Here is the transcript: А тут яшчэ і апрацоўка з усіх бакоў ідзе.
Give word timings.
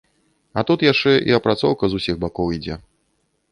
А 0.59 0.63
тут 0.69 0.85
яшчэ 0.85 1.11
і 1.31 1.37
апрацоўка 1.39 1.83
з 1.93 2.01
усіх 2.01 2.19
бакоў 2.27 2.53
ідзе. 2.59 2.81